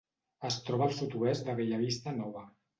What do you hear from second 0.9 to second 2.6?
sud-oest de Bellavista Nova.